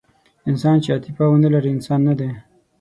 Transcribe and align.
انسان 0.49 0.75
چې 0.83 0.89
عاطفه 0.93 1.23
ونهلري، 1.29 1.69
انسان 1.73 1.99
نهدی. 2.07 2.29